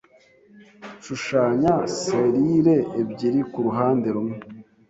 [1.03, 4.37] Shushanya selile ebyiri kuruhande rumwe